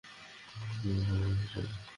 ইনি 0.85 1.01
হলেন 1.07 1.33
শীলা। 1.51 1.73